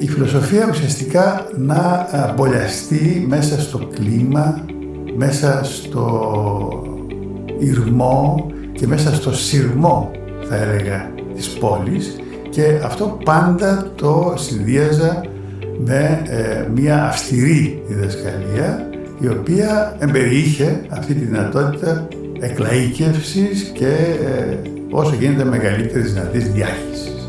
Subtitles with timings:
[0.00, 4.64] η φιλοσοφία ουσιαστικά να μπολιαστεί μέσα στο κλίμα,
[5.16, 6.06] μέσα στο
[7.58, 10.10] ηρμό και μέσα στο σειρμό
[10.48, 12.16] θα έλεγα της πόλης
[12.50, 15.24] και αυτό πάντα το συνδύαζα
[15.78, 18.88] με ε, μια αυστηρή διδασκαλία
[19.20, 22.08] η οποία εμπεριείχε αυτή τη δυνατότητα
[22.40, 23.94] εκλαΐκευσης και
[24.26, 24.56] ε,
[24.90, 27.19] όσο γίνεται μεγαλύτερης δυνατής διάχυσης.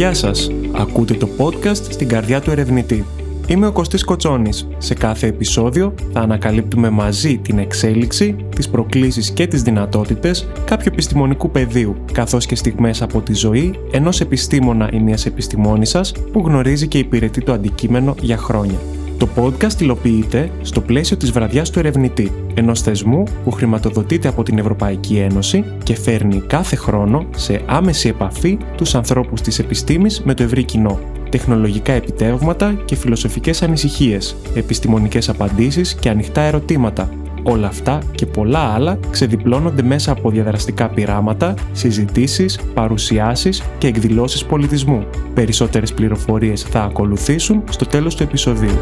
[0.00, 0.50] Γεια σας!
[0.72, 3.04] Ακούτε το podcast στην καρδιά του ερευνητή.
[3.46, 4.68] Είμαι ο Κωστής Κοτσόνης.
[4.78, 11.50] Σε κάθε επεισόδιο θα ανακαλύπτουμε μαζί την εξέλιξη, τις προκλήσεις και τις δυνατότητες κάποιου επιστημονικού
[11.50, 16.98] πεδίου, καθώς και στιγμές από τη ζωή ενός επιστήμονα ή μιας επιστημόνισσας που γνωρίζει και
[16.98, 18.78] υπηρετεί το αντικείμενο για χρόνια.
[19.20, 24.58] Το podcast υλοποιείται στο πλαίσιο της βραδιάς του ερευνητή, ενός θεσμού που χρηματοδοτείται από την
[24.58, 30.42] Ευρωπαϊκή Ένωση και φέρνει κάθε χρόνο σε άμεση επαφή τους ανθρώπους της επιστήμης με το
[30.42, 30.98] ευρύ κοινό.
[31.28, 37.08] Τεχνολογικά επιτεύγματα και φιλοσοφικές ανησυχίες, επιστημονικές απαντήσεις και ανοιχτά ερωτήματα,
[37.42, 45.06] Όλα αυτά και πολλά άλλα ξεδιπλώνονται μέσα από διαδραστικά πειράματα, συζητήσεις, παρουσιάσεις και εκδηλώσεις πολιτισμού.
[45.34, 48.78] Περισσότερες πληροφορίες θα ακολουθήσουν στο τέλος του επεισοδίου.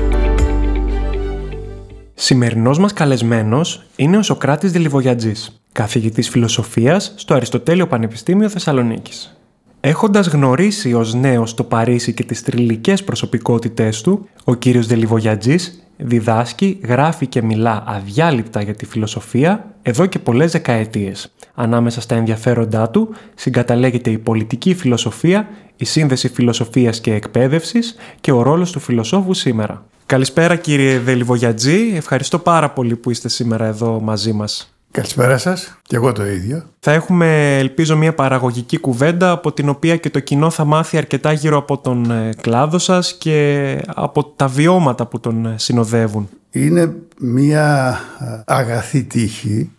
[2.15, 9.39] Σημερινός μας καλεσμένος είναι ο Σοκράτης Δελιβογιατζής, καθηγητής φιλοσοφίας στο Αριστοτέλειο Πανεπιστήμιο Θεσσαλονίκης.
[9.81, 16.81] Έχοντας γνωρίσει ως νέος το Παρίσι και τις τριλικές προσωπικότητές του, ο κύριος Δελιβογιατζής διδάσκει,
[16.85, 21.33] γράφει και μιλά αδιάλειπτα για τη φιλοσοφία εδώ και πολλές δεκαετίες.
[21.55, 28.43] Ανάμεσα στα ενδιαφέροντά του συγκαταλέγεται η πολιτική φιλοσοφία, η σύνδεση φιλοσοφίας και εκπαίδευσης και ο
[28.43, 29.85] ρόλος του φιλοσόφου σήμερα.
[30.07, 34.78] Καλησπέρα κύριε Δελιβογιατζή, ευχαριστώ πάρα πολύ που είστε σήμερα εδώ μαζί μας.
[34.91, 36.65] Καλησπέρα σας και εγώ το ίδιο.
[36.81, 41.33] Θα έχουμε, ελπίζω, μια παραγωγική κουβέντα από την οποία και το κοινό θα μάθει αρκετά
[41.33, 46.29] γύρω από τον ε, κλάδο σας και από τα βιώματα που τον ε, συνοδεύουν.
[46.51, 49.71] Είναι μια ε, αγαθή τύχη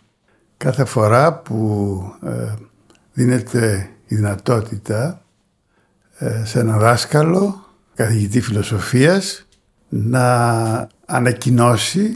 [0.56, 2.02] κάθε φορά που
[3.12, 5.22] δίνεται η δυνατότητα
[6.44, 9.46] σε έναν δάσκαλο, καθηγητή φιλοσοφίας,
[9.88, 12.10] να ανακοινώσει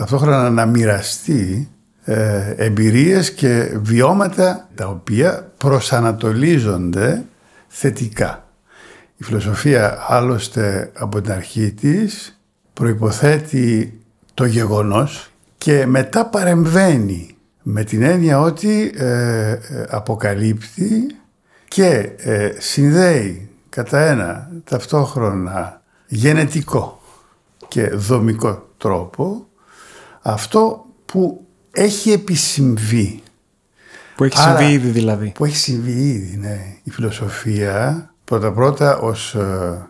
[0.00, 1.68] ταυτόχρονα να μοιραστεί
[2.04, 7.24] ε, εμπειρίες και βιώματα τα οποία προσανατολίζονται
[7.68, 8.44] θετικά.
[9.16, 12.40] Η φιλοσοφία άλλωστε από την αρχή της
[12.72, 13.98] προϋποθέτει
[14.34, 21.16] το γεγονός και μετά παρεμβαίνει με την έννοια ότι ε, ε, αποκαλύπτει
[21.68, 27.00] και ε, συνδέει κατά ένα ταυτόχρονα γενετικό
[27.68, 29.44] και δομικό τρόπο
[30.22, 33.22] αυτό που έχει επισυμβεί.
[34.16, 35.32] Που έχει συμβεί ήδη δηλαδή.
[35.34, 36.76] Που έχει συμβεί ήδη, ναι.
[36.82, 39.86] Η φιλοσοφία πρώτα-πρώτα ως ε,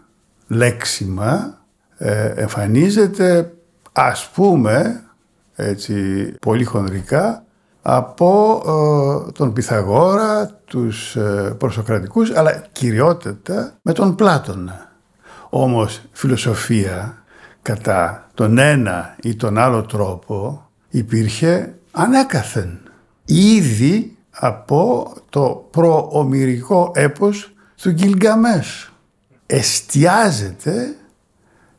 [0.46, 1.58] λέξιμα
[1.98, 3.52] ε, εμφανίζεται
[3.92, 5.04] ας πούμε
[5.54, 5.94] έτσι
[6.40, 7.44] πολύ χονδρικά
[7.82, 8.62] από
[9.28, 14.92] ε, τον Πυθαγόρα, τους ε, προσοκρατικούς αλλά κυριότητα με τον Πλάτωνα.
[15.50, 17.19] Όμως φιλοσοφία
[17.62, 22.78] κατά τον ένα ή τον άλλο τρόπο υπήρχε ανέκαθεν.
[23.24, 28.92] Ήδη από το προομυρικό έπος του Γκυλγκαμές.
[29.46, 30.96] Εστιάζεται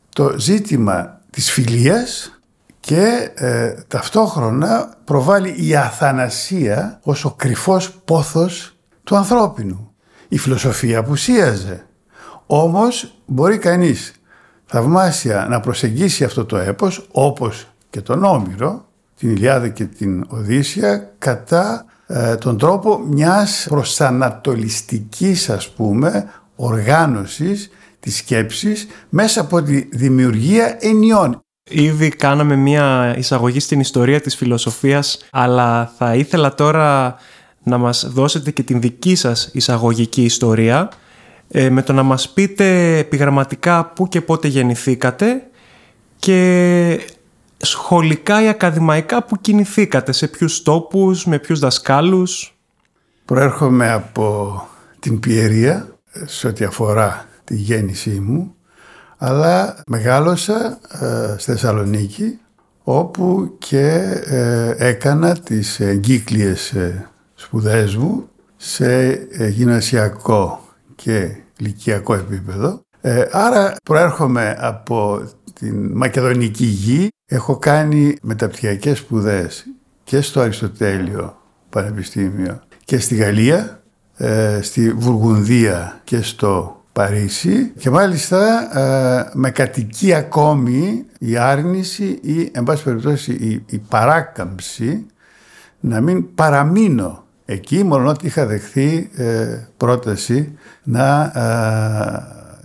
[0.08, 2.40] το ζήτημα της φιλίας
[2.80, 9.94] και ε, ταυτόχρονα προβάλλει η αθανασία ως ο κρυφός πόθος του ανθρώπινου.
[10.28, 11.86] Η φιλοσοφία απουσίαζε.
[12.46, 14.12] Όμως μπορεί κανείς
[14.72, 18.84] θαυμάσια να προσεγγίσει αυτό το έπος όπως και τον Όμηρο,
[19.18, 28.16] την Ιλιάδα και την Οδύσσια κατά ε, τον τρόπο μιας προσανατολιστικής ας πούμε οργάνωσης της
[28.16, 31.40] σκέψης μέσα από τη δημιουργία ενιών.
[31.70, 37.16] Ήδη κάναμε μια εισαγωγή στην ιστορία της φιλοσοφίας αλλά θα ήθελα τώρα
[37.62, 40.88] να μας δώσετε και την δική σας εισαγωγική ιστορία
[41.54, 45.42] ε, με το να μας πείτε επιγραμματικά πού και πότε γεννηθήκατε
[46.16, 47.00] και
[47.56, 52.56] σχολικά ή ακαδημαϊκά που κινηθήκατε, σε ποιους τόπους, με ποιους δασκάλους.
[53.24, 54.62] Προέρχομαι από
[54.98, 58.54] την Πιερία σε ό,τι αφορά τη γέννησή μου
[59.24, 62.38] αλλά μεγάλωσα ε, στη Θεσσαλονίκη
[62.82, 63.86] όπου και
[64.24, 70.61] ε, έκανα τις εγκύκλειες ε, σπουδές μου σε ε, γυμνασιακό
[71.02, 72.80] και λυκιακό επίπεδο.
[73.00, 75.22] Ε, άρα προέρχομαι από
[75.52, 77.08] την Μακεδονική γη.
[77.26, 79.66] Έχω κάνει μεταπτυχιακές σπουδές
[80.04, 81.36] και στο Αριστοτέλειο
[81.70, 83.82] Πανεπιστήμιο και στη Γαλλία
[84.60, 88.68] στη Βουργουνδία και στο Παρίσι και μάλιστα
[89.32, 95.06] με κατοικεί ακόμη η άρνηση ή εν πάση περιπτώσει η, η παράκαμψη
[95.80, 97.21] να μην παραμείνω
[97.52, 99.10] εκεί μόνο ότι είχα δεχθεί
[99.76, 101.32] πρόταση να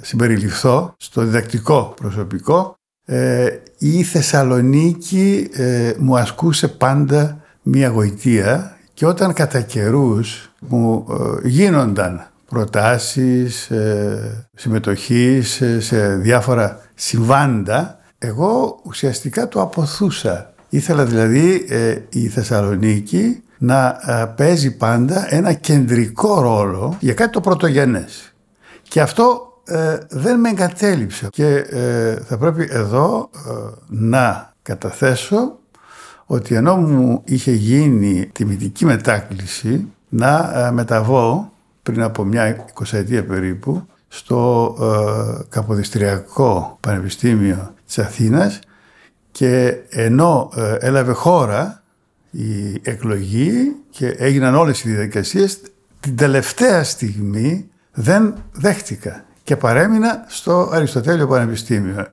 [0.01, 2.78] συμπεριληφθώ στο διδακτικό προσωπικό
[3.10, 3.48] ε,
[3.78, 12.28] η Θεσσαλονίκη ε, μου ασκούσε πάντα μία γοητεία και όταν κατά καιρούς μου ε, γίνονταν
[12.50, 20.54] προτάσεις ε, συμμετοχής σε διάφορα συμβάντα εγώ ουσιαστικά το αποθούσα.
[20.69, 21.66] Ήθελα δηλαδή
[22.10, 23.98] η Θεσσαλονίκη να
[24.36, 28.33] παίζει πάντα ένα κεντρικό ρόλο για κάτι το πρωτογενές.
[28.81, 33.51] Και αυτό ε, δεν με εγκατέλειψε και ε, θα πρέπει εδώ ε,
[33.88, 35.57] να καταθέσω
[36.25, 41.51] ότι ενώ μου είχε γίνει τιμητική μετάκληση να μεταβώ
[41.83, 44.75] πριν από μια εικοσαετία περίπου στο
[45.50, 48.60] Καποδιστριακό Πανεπιστήμιο της Αθήνας
[49.31, 51.76] και ενώ έλαβε χώρα
[52.38, 55.62] η εκλογή και έγιναν όλες οι διαδικασίες
[56.00, 62.07] την τελευταία στιγμή δεν δέχτηκα και παρέμεινα στο Αριστοτέλειο Πανεπιστήμιο.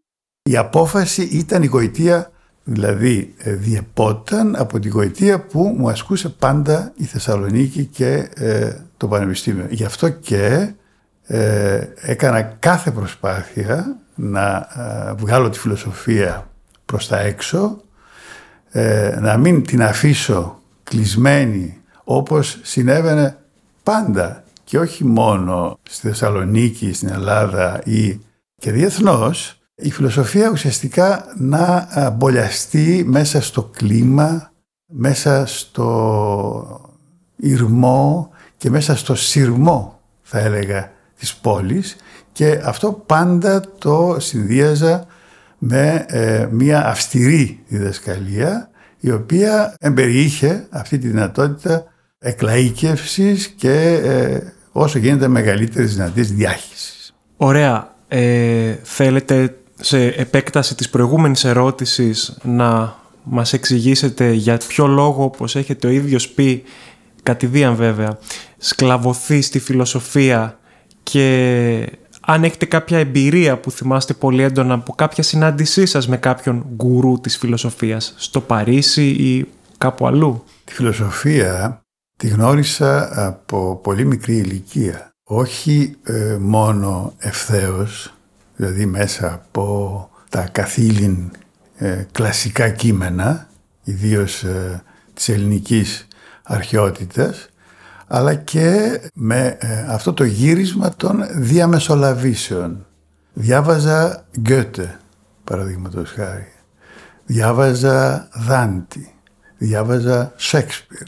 [0.50, 2.31] Η απόφαση ήταν η γοητεία,
[2.65, 9.09] δηλαδή ε, διεπόταν από τη γοητεία που μου ασκούσε πάντα η Θεσσαλονίκη και ε, το
[9.09, 9.67] Πανεπιστήμιο.
[9.71, 10.75] Γι' αυτό και
[11.26, 14.69] ε, έκανα κάθε προσπάθεια να
[15.17, 16.50] βγάλω τη φιλοσοφία
[16.85, 17.84] προς τα έξω,
[19.21, 23.37] να μην την αφήσω κλεισμένη όπως συνέβαινε
[23.82, 28.21] πάντα και όχι μόνο στη Θεσσαλονίκη, στην Ελλάδα ή
[28.56, 34.53] και διεθνώς, η φιλοσοφία ουσιαστικά να μπολιαστεί μέσα στο κλίμα,
[34.87, 36.81] μέσα στο
[37.37, 41.97] ηρμό και μέσα στο σειρμό θα έλεγα της πόλης
[42.32, 45.06] και αυτό πάντα το συνδύαζα
[45.66, 48.70] με ε, μια αυστηρή διδασκαλία
[49.00, 51.84] η οποία εμπεριείχε αυτή τη δυνατότητα
[52.19, 54.40] εκλαΐκευσης και ε,
[54.72, 57.14] όσο γίνεται μεγαλύτερης δυνατής διάχυσης.
[57.37, 57.94] Ωραία.
[58.08, 65.87] Ε, θέλετε σε επέκταση της προηγούμενης ερώτησης να μας εξηγήσετε για ποιο λόγο, όπως έχετε
[65.87, 66.62] ο ίδιος πει,
[67.22, 68.19] κατηδίαν βέβαια,
[68.58, 70.58] σκλαβωθεί στη φιλοσοφία
[71.02, 71.88] και
[72.26, 77.21] αν έχετε κάποια εμπειρία που θυμάστε πολύ έντονα από κάποια συνάντησή σας με κάποιον γκουρού
[77.21, 79.47] της φιλοσοφίας στο Παρίσι ή
[79.79, 81.85] κάπου αλλού; Τη φιλοσοφία
[82.17, 85.11] Τη γνώρισα από πολύ μικρή ηλικία.
[85.25, 88.15] Όχι ε, μόνο ευθέως,
[88.56, 91.31] δηλαδή μέσα από τα καθήλυν
[91.76, 93.49] ε, κλασικά κείμενα,
[93.85, 94.82] ιδίως ε,
[95.15, 96.06] της ελληνικής
[96.43, 97.49] αρχαιότητας,
[98.06, 99.59] αλλά και με
[99.89, 102.87] αυτό το γύρισμα των διαμεσολαβήσεων.
[103.33, 104.99] Διάβαζα Γκέτε,
[105.45, 106.53] παραδείγματος χάρη.
[107.27, 109.15] Διάβαζα Δάντη.
[109.59, 111.06] Διάβαζα Σέξπιρ.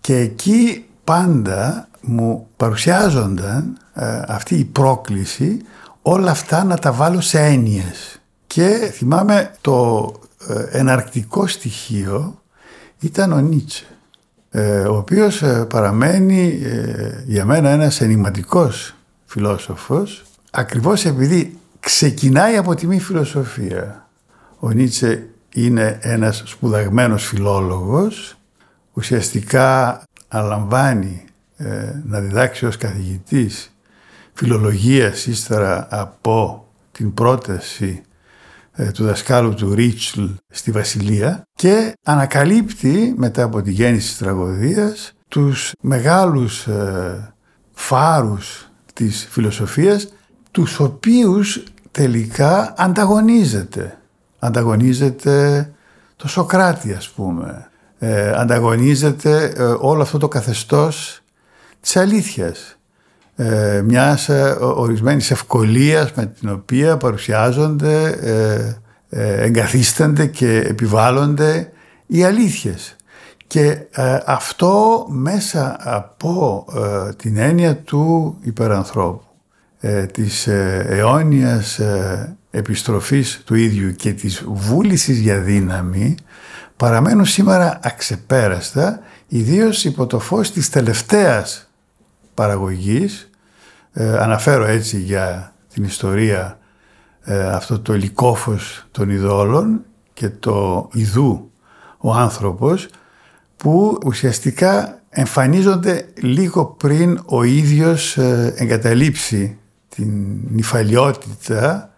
[0.00, 5.60] Και εκεί πάντα μου παρουσιάζονταν ε, αυτή η πρόκληση
[6.02, 8.20] όλα αυτά να τα βάλω σε έννοιες.
[8.46, 10.12] Και θυμάμαι το
[10.48, 12.42] ε, εναρκτικό στοιχείο
[12.98, 13.94] ήταν ο Νίτσε, ε,
[14.88, 16.60] ο οποίος παραμένει
[17.26, 18.94] για μένα ένας ενηματικός
[19.24, 24.08] φιλόσοφος, ακριβώς επειδή ξεκινάει από τη μη φιλοσοφία.
[24.58, 28.36] Ο Νίτσε είναι ένας σπουδαγμένος φιλόλογος,
[28.92, 31.24] ουσιαστικά αλαμβάνει
[31.56, 33.72] ε, να διδάξει ως καθηγητής
[34.32, 38.11] φιλολογίας ύστερα από την πρόταση ε,
[38.94, 45.72] του δασκάλου του Ρίτσλ στη Βασιλεία και ανακαλύπτει μετά από τη γέννηση της τραγωδίας τους
[45.80, 47.34] μεγάλους ε,
[47.72, 50.12] φάρους της φιλοσοφίας
[50.50, 53.98] τους οποίους τελικά ανταγωνίζεται.
[54.38, 55.70] Ανταγωνίζεται
[56.16, 61.20] το Σοκράτη ας πούμε, ε, ανταγωνίζεται ε, όλο αυτό το καθεστώς
[61.80, 62.76] της αλήθειας.
[63.36, 68.76] Ε, μιας ε, ορισμένης ευκολίας με την οποία παρουσιάζονται, ε,
[69.08, 71.72] ε, εγκαθίστανται και επιβάλλονται
[72.06, 72.96] οι αλήθειες.
[73.46, 73.78] Και
[74.26, 76.64] αυτό μέσα από
[77.16, 79.22] την έννοια του υπερανθρώπου,
[80.12, 81.80] της αιώνιας
[82.50, 86.14] επιστροφής του ίδιου και της βούλησης για δύναμη,
[86.76, 91.71] παραμένουν σήμερα αξεπέραστα, ιδίως υπό το φως της τελευταίας
[92.34, 93.30] παραγωγής.
[93.92, 96.58] Ε, αναφέρω έτσι για την ιστορία
[97.24, 101.50] ε, αυτό το λικόφος των ειδόλων και το ιδού
[101.98, 102.88] ο άνθρωπος
[103.56, 109.58] που ουσιαστικά εμφανίζονται λίγο πριν ο ίδιος ε, εγκαταλείψει
[109.88, 110.10] την
[110.48, 111.92] νυφαλιότητα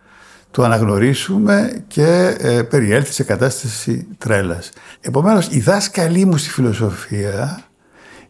[0.51, 4.71] του αναγνωρίσουμε και ε, περιέλθει σε κατάσταση τρέλας.
[5.01, 7.64] Επομένως, η δάσκαλή μου στη φιλοσοφία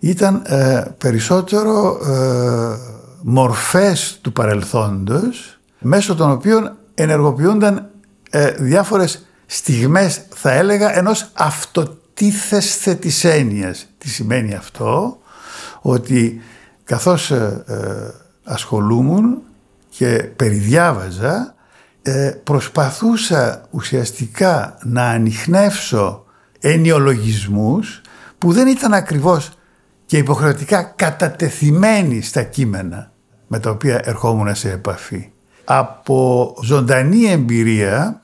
[0.05, 2.77] ήταν ε, περισσότερο ε,
[3.23, 7.91] μορφές του παρελθόντος μέσω των οποίων ενεργοποιούνταν
[8.31, 13.87] ε, διάφορες στιγμές θα έλεγα ενός αυτοτίθεσθε της έννοιας.
[13.99, 15.19] Τι σημαίνει αυτό,
[15.81, 16.41] ότι
[16.85, 17.75] καθώς ε, ε,
[18.45, 19.43] ασχολούμουν
[19.89, 21.55] και περιδιάβαζα
[22.45, 26.25] προσπαθούσα ουσιαστικά να ανοιχνεύσω
[26.61, 28.01] ενιολογισμούς
[28.39, 29.51] που δεν ήταν ακριβώς
[30.07, 33.13] και υποχρεωτικά κατατεθειμένοι στα κείμενα
[33.47, 35.29] με τα οποία ερχόμουν σε επαφή.
[35.65, 38.21] Από ζωντανή εμπειρία,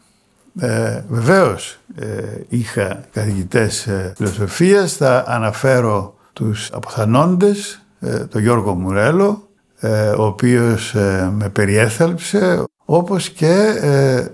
[0.60, 2.06] ε, βεβαίως ε,
[2.48, 9.48] είχα καθηγητές ε, φιλοσοφίας, θα αναφέρω τους αποθανόντες, ε, τον Γιώργο Μουρέλο,
[9.80, 10.94] ε, ο οποίος
[11.32, 13.74] με περιέθαλψε, όπως και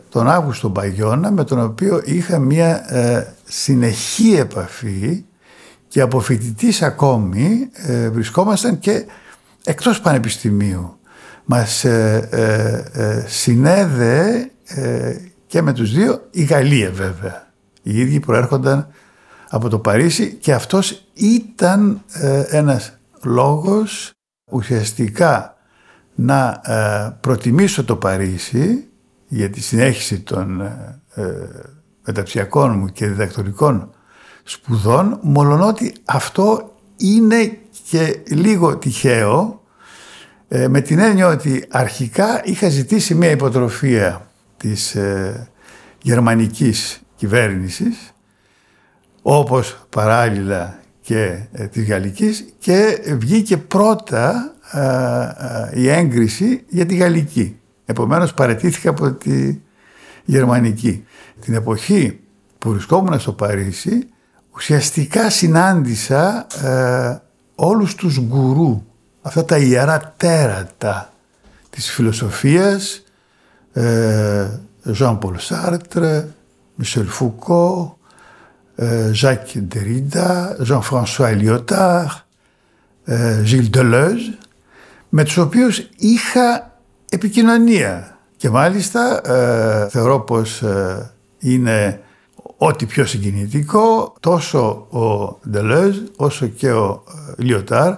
[0.08, 2.84] τον Αύγουστο Μπαγιώνα, με τον οποίο είχα μια
[3.44, 5.24] συνεχή επαφή
[5.96, 7.70] και από φοιτητής ακόμη
[8.12, 9.06] βρισκόμασταν και
[9.64, 10.98] εκτός πανεπιστημίου
[11.44, 14.50] μας ε, ε, ε, συνέδε
[15.46, 17.52] και με τους δύο η Γαλλία βέβαια.
[17.82, 18.88] Οι ίδιοι προέρχονταν
[19.48, 22.02] από το Παρίσι και αυτός ήταν
[22.48, 24.10] ένας λόγος
[24.50, 25.56] ουσιαστικά
[26.14, 26.60] να
[27.20, 28.88] προτιμήσω το Παρίσι
[29.28, 30.70] για τη συνέχιση των
[32.04, 33.90] μεταψιακών μου και διδακτορικών
[34.48, 37.58] σπουδών, μολονότι αυτό είναι
[37.90, 39.62] και λίγο τυχαίο
[40.48, 45.48] ε, με την έννοια ότι αρχικά είχα ζητήσει μια υποτροφία της ε,
[46.02, 48.12] γερμανικής κυβέρνησης
[49.22, 54.50] όπως παράλληλα και ε, της γαλλικής και βγήκε πρώτα
[55.74, 57.58] η έγκριση για τη γαλλική.
[57.84, 59.58] Επομένως παρετήθηκα από τη
[60.24, 61.04] γερμανική.
[61.40, 62.20] Την εποχή
[62.58, 64.08] που βρισκόμουν στο Παρίσι
[64.56, 66.46] ουσιαστικά συνάντησα
[67.54, 68.82] όλους τους γκουρού,
[69.22, 71.12] αυτά τα ιερά τέρατα
[71.70, 73.02] της φιλοσοφίας,
[74.98, 76.24] Jean-Paul Sartre,
[76.82, 77.94] Michel Foucault,
[79.22, 82.24] Jacques Derrida, Jean-François Lyotard,
[83.48, 84.34] Gilles Deleuze,
[85.08, 88.18] με τους οποίους είχα επικοινωνία.
[88.36, 89.20] Και μάλιστα
[89.90, 90.62] θεωρώ πως
[91.38, 92.00] είναι
[92.56, 97.02] ό,τι πιο συγκινητικό, τόσο ο Ντελέζ όσο και ο
[97.38, 97.94] ε, Λιωτάρ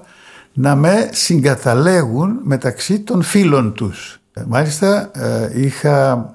[0.53, 4.21] να με συγκαταλέγουν μεταξύ των φίλων τους.
[4.33, 6.27] Ε, μάλιστα ε, είχα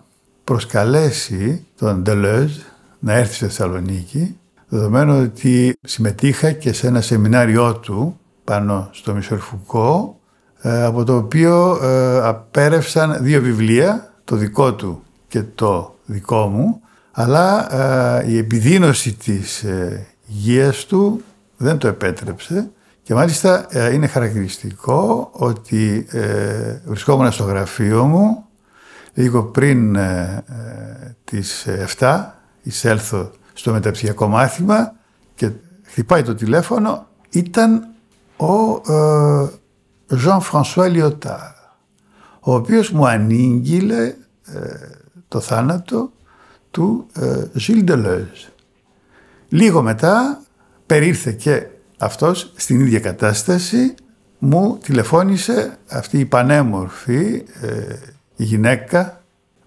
[0.43, 2.51] προσκαλέσει τον Ντελέζ
[2.99, 4.37] να έρθει στη Θεσσαλονίκη
[4.67, 10.17] δεδομένου ότι συμμετείχα και σε ένα σεμινάριό του πάνω στο Μισορφουκό
[10.61, 11.79] από το οποίο
[12.23, 16.81] απέρευσαν δύο βιβλία, το δικό του και το δικό μου
[17.15, 17.73] αλλά
[18.21, 21.23] ε, η επιδείνωση της ε, υγείας του
[21.57, 22.69] δεν το επέτρεψε
[23.03, 28.45] και μάλιστα ε, είναι χαρακτηριστικό ότι ε, βρισκόμουν στο γραφείο μου
[29.13, 29.97] λίγο πριν
[31.23, 31.67] τις
[31.97, 32.25] 7
[32.63, 34.93] εισέλθω στο μεταψυχιακό μάθημα
[35.35, 35.49] και
[35.83, 37.87] χτυπάει το τηλέφωνο ήταν
[38.37, 38.81] ο
[40.09, 41.53] Jean-François Lyotard
[42.39, 44.15] ο οποίος μου ανήγγειλε
[45.27, 46.11] το θάνατο
[46.73, 47.07] του
[47.53, 48.51] Ζιλ Deleuze.
[49.49, 50.41] Λίγο μετά
[50.85, 53.95] περίρθε και αυτός στην ίδια κατάσταση
[54.39, 57.95] μου τηλεφώνησε αυτή η πανέμορφη ε,
[58.35, 59.21] γυναίκα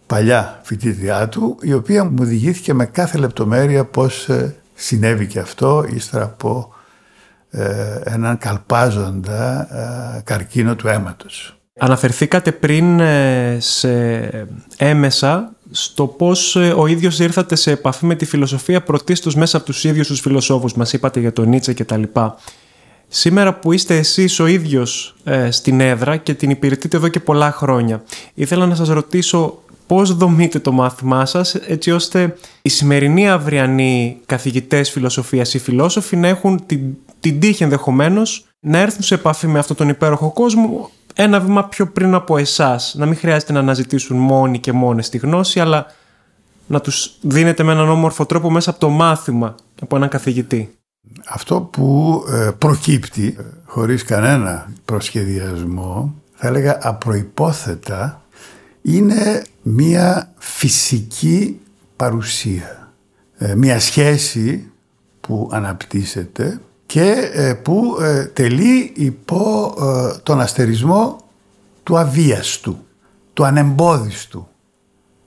[0.06, 5.86] παλιά φοιτήτριά του η οποία μου διηγήθηκε με κάθε λεπτομέρεια πώς ε, συνέβη και αυτό
[5.94, 6.74] ύστερα από
[7.50, 9.68] ε, έναν καλπάζοντα
[10.24, 11.60] καρκίνο του αίματος.
[11.78, 13.00] Αναφερθήκατε πριν
[13.58, 14.18] σε
[14.76, 19.66] έμεσα στο πώς ε, ο ίδιος ήρθατε σε επαφή με τη φιλοσοφία πρωτίστως μέσα από
[19.66, 20.74] τους ίδιους τους φιλοσόφους.
[20.74, 22.36] Μας είπατε για τον Νίτσε και τα λοιπά.
[23.08, 27.52] Σήμερα που είστε εσείς ο ίδιος ε, στην έδρα και την υπηρετείτε εδώ και πολλά
[27.52, 28.02] χρόνια,
[28.34, 34.90] ήθελα να σας ρωτήσω πώς δομείτε το μάθημά σας έτσι ώστε οι σημερινοί αυριανοί καθηγητές
[34.90, 36.80] φιλοσοφίας ή φιλόσοφοι να έχουν την,
[37.20, 41.86] την τύχη ενδεχομένως να έρθουν σε επαφή με αυτόν τον υπέροχο κόσμο ένα βήμα πιο
[41.86, 45.86] πριν από εσάς, να μην χρειάζεται να αναζητήσουν μόνοι και μόνες τη γνώση, αλλά
[46.66, 50.74] να τους δίνετε με έναν όμορφο τρόπο μέσα από το μάθημα, από έναν καθηγητή.
[51.28, 58.22] Αυτό που ε, προκύπτει ε, χωρίς κανένα προσχεδιασμό, θα έλεγα απροϋπόθετα,
[58.82, 61.60] είναι μία φυσική
[61.96, 62.92] παρουσία.
[63.38, 64.70] Ε, μία σχέση
[65.20, 71.20] που αναπτύσσεται και ε, που ε, τελεί υπό ε, τον αστερισμό
[71.82, 72.78] του αβίαστου,
[73.32, 74.48] του ανεμπόδιστου,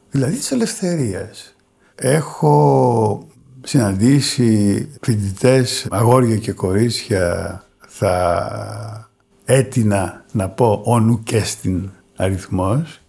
[0.09, 1.55] δηλαδή της ελευθερίας.
[1.95, 3.27] Έχω
[3.63, 9.09] συναντήσει φοιτητές, αγόρια και κορίτσια, θα
[9.45, 13.01] έτεινα να πω όνου και στην αριθμός,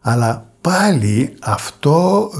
[0.00, 2.30] αλλά πάλι αυτό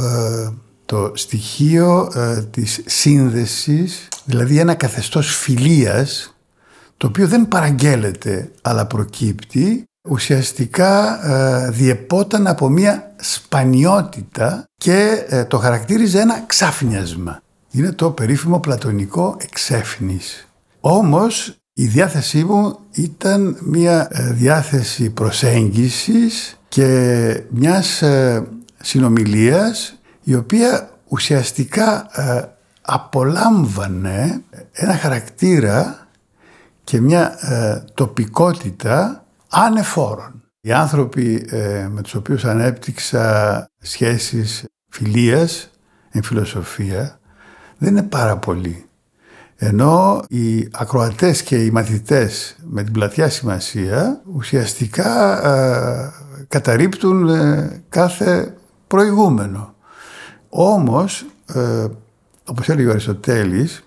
[0.85, 2.09] το στοιχείο
[2.51, 6.35] της σύνδεσης δηλαδή ένα καθεστώς φιλίας
[6.97, 15.59] το οποίο δεν παραγγέλλεται αλλά προκύπτει ουσιαστικά ε, διεπόταν από μια σπανιότητα και ε, το
[15.59, 17.43] χαρακτήριζε ένα ξάφνιασμα.
[17.71, 20.49] Είναι το περίφημο πλατωνικό εξέφνης.
[20.81, 28.03] Όμως η διάθεσή μου ήταν μια ε, διάθεση προσέγγισης και μιας
[28.83, 32.09] συνομιλίας η οποία ουσιαστικά
[32.87, 36.07] απολάμβανε ένα χαρακτήρα
[36.85, 40.43] και μια ε, τοπικότητα ανεφόρων.
[40.61, 45.71] Οι άνθρωποι ε, με τους οποίους ανέπτυξα σχέσεις φιλίας,
[46.11, 47.19] εν φιλοσοφία,
[47.79, 48.85] δεν είναι πάρα πολλοί.
[49.57, 56.13] Ενώ οι ακροατές και οι μαθητές με την πλατιά σημασία ουσιαστικά ε,
[56.49, 57.31] καταρρύπτουν
[57.89, 58.55] κάθε
[58.87, 59.75] προηγούμενο.
[60.49, 61.27] Όμως
[62.45, 63.85] όπως έλεγε ο Αριστοτέλης,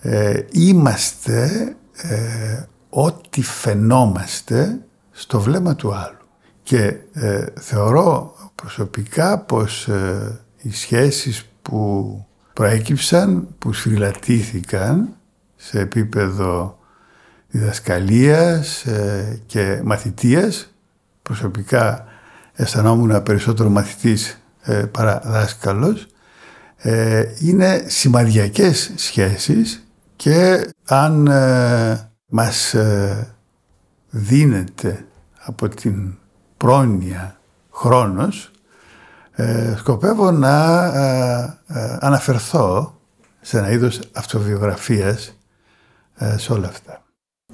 [0.00, 4.78] ε, είμαστε ε, ό,τι φαινόμαστε
[5.10, 6.16] στο βλέμμα του άλλου.
[6.62, 15.08] Και ε, θεωρώ προσωπικά πως ε, οι σχέσεις που προέκυψαν, που σφυριλατήθηκαν
[15.56, 16.78] σε επίπεδο
[17.48, 18.84] διδασκαλίας
[19.46, 20.74] και μαθητείας,
[21.22, 22.04] προσωπικά
[22.52, 24.42] αισθανόμουν περισσότερο μαθητής
[24.90, 26.06] παρά δάσκαλος,
[26.84, 29.86] ε, είναι σημαδιακές σχέσεις
[30.16, 33.34] και αν ε, μας ε,
[34.10, 35.06] δίνεται
[35.44, 36.14] από την
[36.56, 38.50] πρόνοια χρόνος
[39.32, 40.84] ε, σκοπεύω να
[42.00, 43.00] αναφερθώ
[43.40, 45.38] σε ένα είδος αυτοβιογραφίας
[46.36, 47.01] σε όλα αυτά.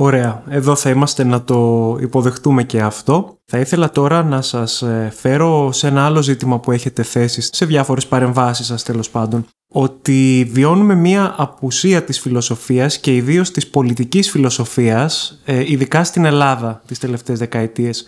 [0.01, 0.43] Ωραία.
[0.49, 3.39] Εδώ θα είμαστε να το υποδεχτούμε και αυτό.
[3.45, 7.65] Θα ήθελα τώρα να σας ε, φέρω σε ένα άλλο ζήτημα που έχετε θέσει σε
[7.67, 9.47] διάφορες παρεμβάσεις σας τέλος πάντων.
[9.69, 16.83] Ότι βιώνουμε μία απουσία της φιλοσοφίας και ιδίως της πολιτικής φιλοσοφίας, ε, ειδικά στην Ελλάδα
[16.87, 18.07] τις τελευταίες δεκαετίες.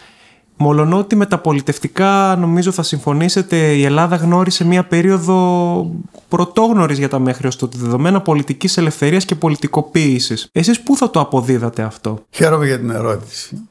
[0.63, 5.91] Μολονότι μεταπολιτευτικά νομίζω θα συμφωνήσετε η Ελλάδα γνώρισε μια περίοδο
[6.29, 10.49] πρωτόγνωρης για τα μέχρι ως τότε δεδομένα πολιτικής ελευθερίας και πολιτικοποίησης.
[10.53, 13.69] Εσείς πού θα το αποδίδατε αυτό; Χαίρομαι για την ερώτηση.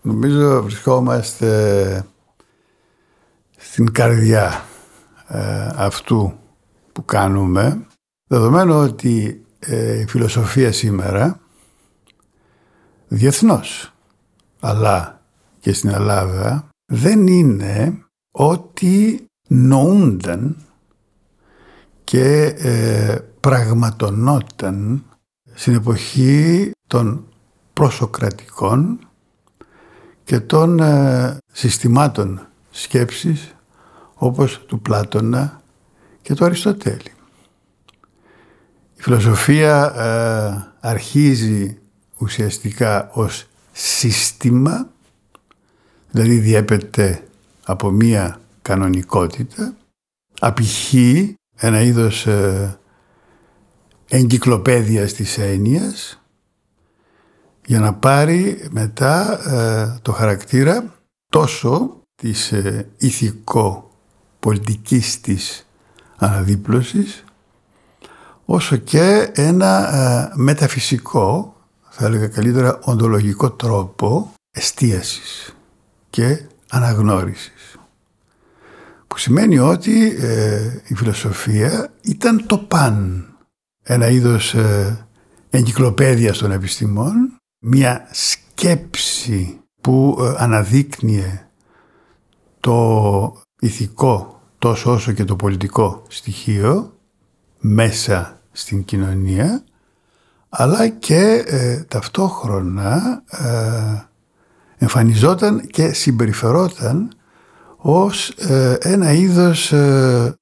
[0.00, 2.04] Νομίζω βρισκόμαστε
[3.56, 4.64] στην καρδιά
[5.28, 6.32] ε, αυτού
[6.92, 7.86] που κάνουμε
[8.26, 11.40] δεδομένου ότι ε, η φιλοσοφία σήμερα
[13.08, 13.92] διεθνώς
[14.60, 15.19] αλλά
[15.60, 20.56] και στην Ελλάδα δεν είναι ότι νοούνταν
[22.04, 25.04] και ε, πραγματονόταν
[25.54, 27.24] στην εποχή των
[27.72, 28.98] προσοκρατικών
[30.24, 33.54] και των ε, συστημάτων σκέψης
[34.14, 35.62] όπως του Πλάτωνα
[36.22, 37.12] και του Αριστοτέλη.
[38.96, 41.78] Η φιλοσοφία ε, αρχίζει
[42.18, 44.88] ουσιαστικά ως σύστημα
[46.10, 47.24] δηλαδή διέπεται
[47.64, 49.74] από μία κανονικότητα,
[50.40, 52.78] απηχεί ένα είδος ε,
[54.08, 56.22] εγκυκλοπαίδειας της έννοιας
[57.66, 60.94] για να πάρει μετά ε, το χαρακτήρα
[61.28, 65.68] τόσο της ε, ηθικό-πολιτικής της
[66.16, 67.24] αναδίπλωσης
[68.44, 71.56] όσο και ένα ε, μεταφυσικό,
[71.88, 75.54] θα έλεγα καλύτερα οντολογικό τρόπο εστίασης
[76.10, 77.76] και αναγνώρισης.
[79.06, 83.24] Που σημαίνει ότι ε, η φιλοσοφία ήταν το παν.
[83.82, 85.06] Ένα είδος ε,
[85.50, 91.48] εγκυκλοπαίδειας των επιστημών, μια σκέψη που ε, αναδείκνυε
[92.60, 96.94] το ηθικό τόσο όσο και το πολιτικό στοιχείο
[97.58, 99.64] μέσα στην κοινωνία
[100.48, 103.22] αλλά και ε, ταυτόχρονα
[104.80, 107.12] εμφανιζόταν και συμπεριφερόταν
[107.76, 110.34] ως ε, ένα είδος ε,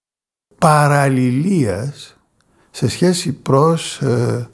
[0.59, 2.17] παραλληλίας
[2.71, 4.49] σε σχέση προς ε,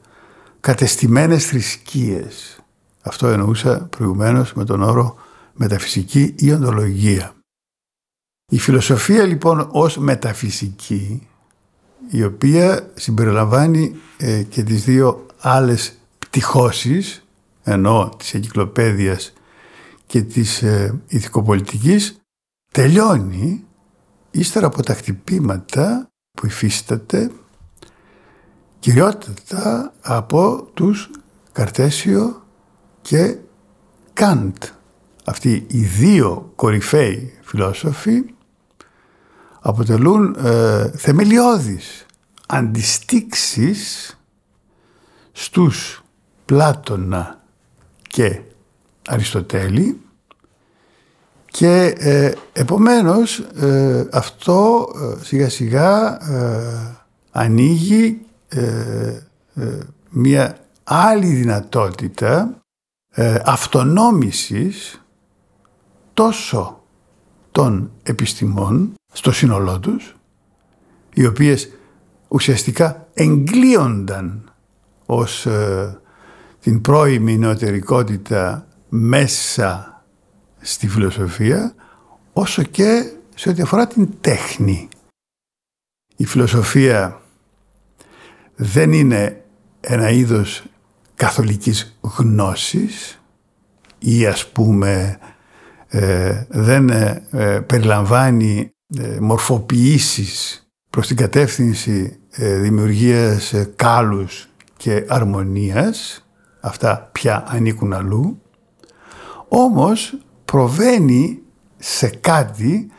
[0.60, 2.58] κατεστημένες θρησκείες.
[3.02, 5.16] Αυτό εννοούσα προηγουμένως με τον όρο
[5.52, 7.34] μεταφυσική ή οντολογία.
[8.52, 11.28] Η φιλοσοφία λοιπόν ως μεταφυσική
[12.10, 13.94] η οποία συμπεριλαμβάνει
[14.48, 17.24] και τις δύο άλλες πτυχώσεις,
[17.62, 19.32] ενώ της εγκυκλοπαίδειας
[20.06, 22.16] και της ε, ηθικοπολιτικής,
[22.72, 23.64] τελειώνει
[24.30, 27.30] ύστερα από τα χτυπήματα που υφίσταται
[28.78, 31.10] κυριότητα από τους
[31.52, 32.46] Καρτέσιο
[33.02, 33.36] και
[34.12, 34.56] Καντ.
[35.24, 38.24] Αυτοί οι δύο κορυφαίοι φιλόσοφοι
[39.60, 42.06] αποτελούν ε, θεμελιώδεις
[42.46, 44.18] αντιστήξεις
[45.32, 46.04] στους
[46.44, 47.44] Πλάτωνα
[48.08, 48.40] και
[49.08, 50.00] Αριστοτέλη.
[51.46, 54.88] Και ε, επομένως ε, αυτό
[55.20, 56.18] ε, σιγά σιγά
[57.30, 58.20] ανοίγει
[60.10, 62.58] μια άλλη δυνατότητα
[63.44, 65.02] αυτονόμησης
[66.14, 66.82] τόσο
[67.52, 70.16] των επιστημών στο σύνολό τους,
[71.14, 71.68] οι οποίες
[72.28, 74.52] ουσιαστικά εγκλείονταν
[75.06, 75.46] ως
[76.60, 80.02] την πρώιμη νεωτερικότητα μέσα
[80.60, 81.74] στη φιλοσοφία
[82.32, 84.88] όσο και σε ό,τι αφορά την τέχνη.
[86.16, 87.20] Η φιλοσοφία
[88.54, 89.44] δεν είναι
[89.80, 90.64] ένα είδος
[91.14, 93.22] καθολικής γνώσης
[93.98, 95.18] ή ας πούμε
[95.88, 98.70] ε, δεν ε, ε, περιλαμβάνει
[99.20, 106.26] μορφοποιήσεις προς την κατεύθυνση δημιουργίας κάλους και αρμονίας
[106.60, 108.38] αυτά πια ανήκουν αλλού
[109.54, 111.42] όμως προβαίνει
[111.78, 112.90] σε κάτι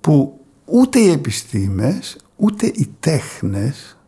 [0.00, 3.98] που ούτε οι επιστήμες ούτε οι τέχνες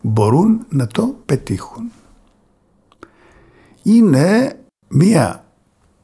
[0.00, 1.90] μπορούν να το πετύχουν.
[3.82, 4.58] Είναι
[4.88, 5.44] μία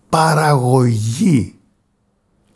[0.09, 1.59] παραγωγή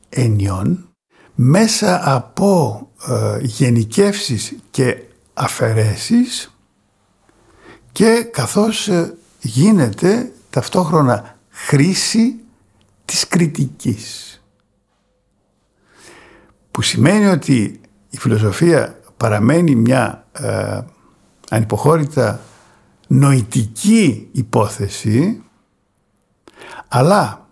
[0.08, 0.88] ενιών
[1.34, 5.02] μέσα από ε, γενικεύσεις και
[5.34, 6.54] αφαιρέσεις
[7.92, 12.40] και καθώς ε, γίνεται ταυτόχρονα χρήση
[13.10, 14.42] της κριτικής.
[16.70, 20.80] Που σημαίνει ότι η φιλοσοφία παραμένει μια ε,
[21.50, 22.40] ανυποχώρητα
[23.06, 25.42] νοητική υπόθεση
[26.88, 27.48] αλλά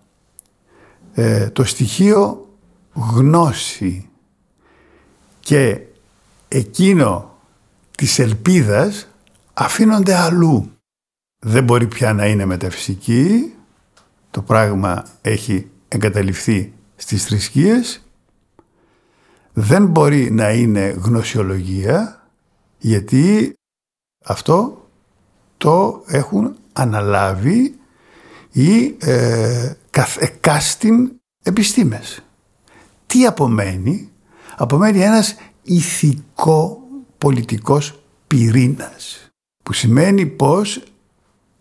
[1.14, 2.48] ε, το στοιχείο
[2.92, 4.08] γνώση
[5.40, 5.80] και
[6.48, 7.38] εκείνο
[7.96, 9.08] της ελπίδας
[9.54, 10.72] αφήνονται αλλού.
[11.38, 13.52] Δεν μπορεί πια να είναι μεταφυσική,
[14.38, 18.02] το πράγμα έχει εγκαταλειφθεί στις θρησκείες
[19.52, 22.28] δεν μπορεί να είναι γνωσιολογία
[22.78, 23.52] γιατί
[24.24, 24.88] αυτό
[25.56, 27.78] το έχουν αναλάβει
[28.52, 31.10] οι ε, καθεκάστην
[31.44, 32.22] επιστήμες.
[33.06, 34.12] Τι απομένει;
[34.56, 36.80] Απομένει ένας ηθικό
[37.18, 39.28] πολιτικός πυρήνας
[39.64, 40.82] που σημαίνει πως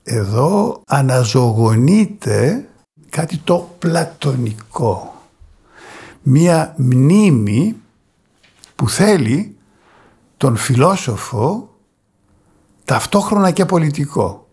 [0.10, 2.70] εδώ αναζωογονείται
[3.10, 5.22] κάτι το πλατωνικό.
[6.22, 7.76] Μία μνήμη
[8.76, 9.58] που θέλει
[10.38, 11.76] τον φιλόσοφο
[12.86, 14.48] ταυτόχρονα και πολιτικό.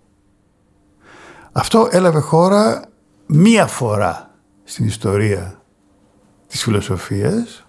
[1.53, 2.89] Αυτό έλαβε χώρα
[3.27, 4.31] μία φορά
[4.65, 5.63] στην ιστορία
[6.47, 7.67] της φιλοσοφίας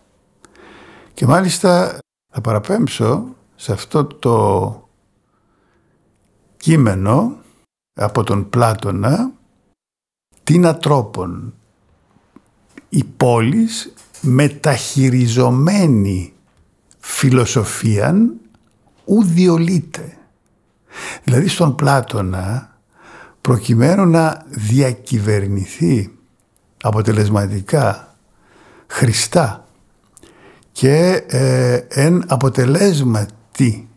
[1.13, 1.97] και μάλιστα
[2.33, 4.89] θα παραπέμψω σε αυτό το
[6.57, 7.43] κείμενο
[7.95, 9.31] από τον Πλάτωνα
[10.43, 11.53] την ατρόπων
[12.89, 13.67] η πόλη
[14.21, 16.33] μεταχειριζομένη
[16.99, 18.39] φιλοσοφίαν
[19.05, 20.17] ουδιολείται.
[21.23, 22.77] Δηλαδή στον Πλάτωνα
[23.41, 26.13] προκειμένου να διακυβερνηθεί
[26.81, 28.15] αποτελεσματικά
[28.87, 29.67] Χριστά
[30.71, 33.89] και ε, εν αποτελέσματι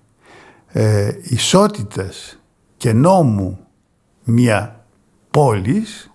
[0.67, 2.39] ε, ισότητας
[2.77, 3.68] και νόμου
[4.29, 4.85] μια
[5.31, 6.11] πόλης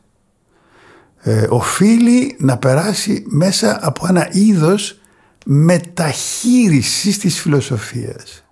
[1.22, 5.00] ε, οφείλει να περάσει μέσα από ένα είδος
[5.46, 8.44] μεταχείρισης της φιλοσοφίας.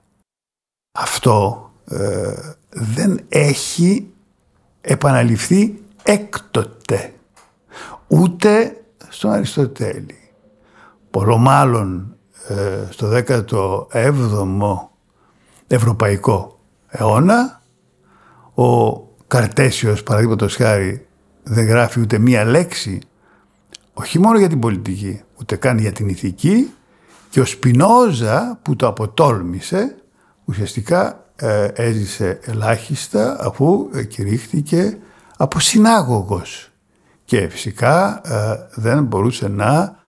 [0.99, 2.33] Αυτό ε,
[2.69, 4.11] δεν έχει
[4.81, 7.13] επαναληφθεί έκτοτε
[8.07, 10.19] ούτε στον Αριστοτέλη.
[11.11, 12.15] Πολλό μάλλον
[12.47, 14.89] ε, στο 17ο
[15.67, 17.61] ευρωπαϊκό αιώνα
[18.53, 18.89] ο
[19.31, 21.07] Καρτέσιος παραδείγματος χάρη
[21.43, 23.01] δεν γράφει ούτε μία λέξη
[23.93, 26.73] όχι μόνο για την πολιτική ούτε καν για την ηθική
[27.29, 29.95] και ο Σπινόζα που το αποτόλμησε
[30.45, 34.97] ουσιαστικά ε, έζησε ελάχιστα αφού κηρύχθηκε
[35.37, 36.71] από συνάγωγος
[37.25, 39.99] και φυσικά ε, δεν μπορούσε να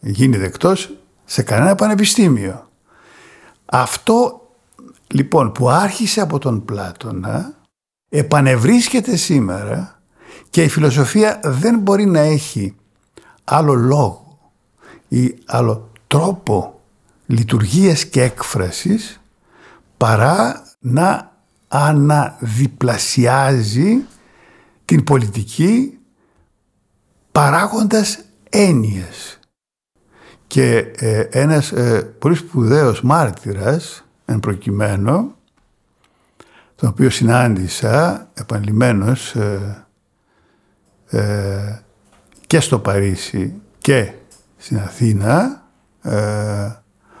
[0.00, 2.68] γίνει δεκτός σε κανένα πανεπιστήμιο.
[3.64, 4.40] Αυτό
[5.06, 7.60] λοιπόν που άρχισε από τον Πλάτωνα
[8.14, 10.02] επανευρίσκεται σήμερα
[10.50, 12.76] και η φιλοσοφία δεν μπορεί να έχει
[13.44, 14.38] άλλο λόγο
[15.08, 16.80] ή άλλο τρόπο
[17.26, 19.20] λειτουργίας και έκφρασης
[19.96, 21.32] παρά να
[21.68, 24.04] αναδιπλασιάζει
[24.84, 25.98] την πολιτική
[27.32, 29.38] παράγοντας έννοιες.
[30.46, 35.34] Και ε, ένας ε, πολύ σπουδαίος μάρτυρας, εν προκειμένου,
[36.82, 39.86] τον οποίο συνάντησα επανειλημμένος ε,
[41.10, 41.80] ε,
[42.46, 44.12] και στο Παρίσι και
[44.56, 45.62] στην Αθήνα,
[46.02, 46.16] ε,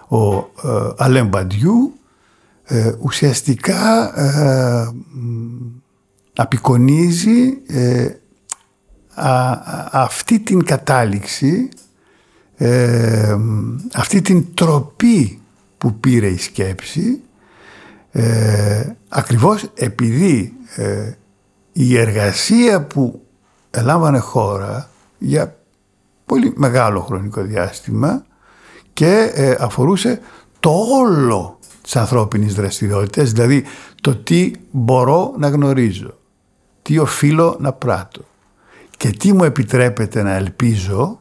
[0.08, 1.94] ο ε, Αλέν Μπαντιού,
[3.00, 4.12] ουσιαστικά
[6.36, 7.58] απεικονίζει
[9.90, 11.68] αυτή την κατάληξη,
[13.94, 15.40] αυτή την τροπή
[15.78, 17.20] που πήρε η σκέψη
[18.12, 21.12] ε, ακριβώς επειδή ε,
[21.72, 23.26] η εργασία που
[23.70, 25.56] ελάμβανε χώρα για
[26.26, 28.24] πολύ μεγάλο χρονικό διάστημα
[28.92, 30.20] και ε, αφορούσε
[30.60, 33.64] το όλο της ανθρώπινης δραστηριότητας, δηλαδή
[34.00, 36.18] το τι μπορώ να γνωρίζω,
[36.82, 38.24] τι οφείλω να πράττω
[38.96, 41.20] και τι μου επιτρέπεται να ελπίζω,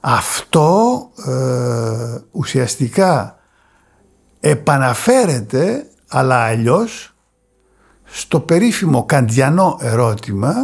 [0.00, 3.38] αυτό ε, ουσιαστικά
[4.40, 7.11] επαναφέρεται αλλά αλλιώς
[8.04, 10.54] στο περίφημο καντιανό ερώτημα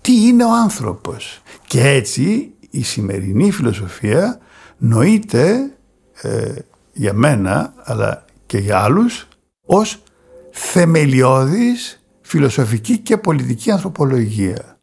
[0.00, 4.38] τι είναι ο άνθρωπος; Και έτσι η σημερινή φιλοσοφία
[4.78, 5.76] νοείται
[6.22, 6.54] ε,
[6.92, 9.28] για μένα αλλά και για άλλους
[9.66, 10.02] ως
[10.50, 14.78] θεμελιώδης φιλοσοφική και πολιτική ανθρωπολογία.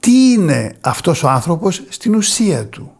[0.00, 2.96] Τι είναι αυτός ο άνθρωπος στην ουσία του;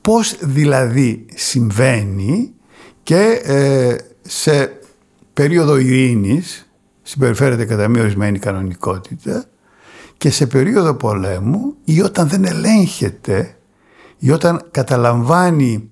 [0.00, 2.54] Πώς δηλαδή συμβαίνει
[3.02, 4.78] και ε, σε
[5.32, 6.68] περίοδο ειρήνης
[7.04, 9.44] συμπεριφέρεται κατά μία ορισμένη κανονικότητα
[10.16, 13.56] και σε περίοδο πολέμου ή όταν δεν ελέγχεται
[14.18, 15.90] ή όταν καταλαμβάνει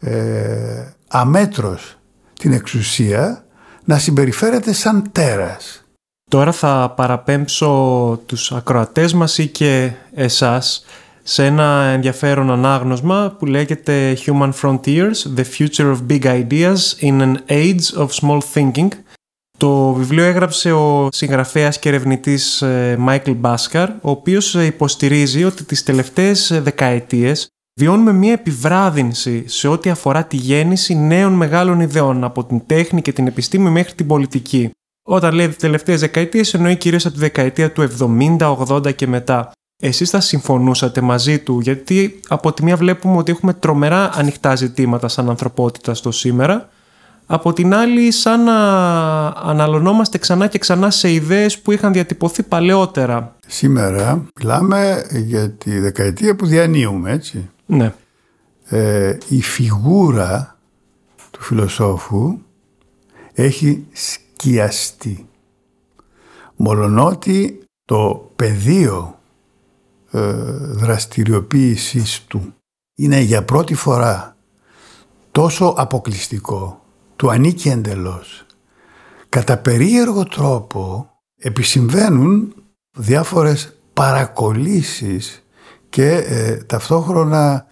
[0.00, 1.98] ε, αμέτρος
[2.38, 3.44] την εξουσία
[3.84, 5.84] να συμπεριφέρεται σαν τέρας.
[6.30, 10.84] Τώρα θα παραπέμψω τους ακροατές μας ή και εσάς
[11.22, 17.34] σε ένα ενδιαφέρον ανάγνωσμα που λέγεται Human Frontiers, The Future of Big Ideas in an
[17.48, 18.88] Age of Small Thinking.
[19.60, 22.64] Το βιβλίο έγραψε ο συγγραφέας και ερευνητής
[22.98, 27.48] Μάικλ Μπάσκαρ, ο οποίος υποστηρίζει ότι τις τελευταίες δεκαετίες
[27.80, 33.12] βιώνουμε μια επιβράδυνση σε ό,τι αφορά τη γέννηση νέων μεγάλων ιδεών από την τέχνη και
[33.12, 34.70] την επιστήμη μέχρι την πολιτική.
[35.08, 37.88] Όταν λέει τις τελευταίες δεκαετίες εννοεί κυρίως από τη δεκαετία του
[38.38, 39.52] 70, 80 και μετά.
[39.82, 45.08] Εσείς θα συμφωνούσατε μαζί του, γιατί από τη μία βλέπουμε ότι έχουμε τρομερά ανοιχτά ζητήματα
[45.08, 46.68] σαν ανθρωπότητα στο σήμερα,
[47.32, 48.58] από την άλλη σαν να
[49.26, 53.36] αναλωνόμαστε ξανά και ξανά σε ιδέες που είχαν διατυπωθεί παλαιότερα.
[53.46, 57.50] Σήμερα μιλάμε για τη δεκαετία που διανύουμε, έτσι.
[57.66, 57.94] Ναι.
[58.64, 60.58] Ε, η φιγούρα
[61.30, 62.38] του φιλοσόφου
[63.32, 65.26] έχει σκιαστεί.
[66.56, 69.18] Μολονότι το πεδίο
[70.10, 70.20] ε,
[70.60, 72.54] δραστηριοποίησης του
[72.94, 74.36] είναι για πρώτη φορά
[75.30, 76.79] τόσο αποκλειστικό,
[77.20, 78.46] του ανήκει εντελώς.
[79.28, 82.54] Κατά περίεργο τρόπο επισυμβαίνουν
[82.90, 85.46] διάφορες παρακολήσεις
[85.88, 87.66] και ε, ταυτόχρονα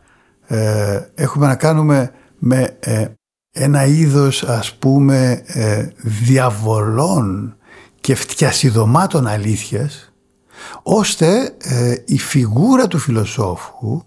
[0.46, 2.78] ε, έχουμε να κάνουμε με
[3.52, 5.44] ένα είδος ας πούμε
[6.02, 7.56] διαβολών
[8.00, 10.12] και φτιασιδωμάτων αλήθειας
[10.82, 14.02] ώστε ε, η φιγούρα του φιλοσόφου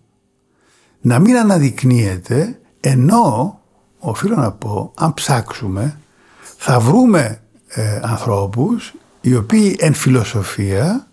[1.01, 3.60] να μην αναδεικνύεται ενώ,
[4.01, 5.99] οφείλω να πω, αν ψάξουμε
[6.57, 11.07] θα βρούμε ε, ανθρώπους οι οποίοι εν φιλοσοφία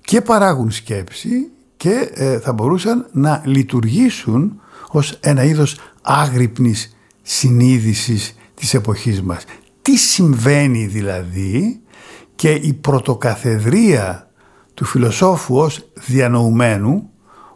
[0.00, 8.74] και παράγουν σκέψη και ε, θα μπορούσαν να λειτουργήσουν ως ένα είδος άγρυπνης συνείδησης της
[8.74, 9.44] εποχής μας.
[9.82, 11.80] Τι συμβαίνει δηλαδή
[12.34, 14.30] και η πρωτοκαθεδρία
[14.74, 17.10] του φιλοσόφου ως διανοουμένου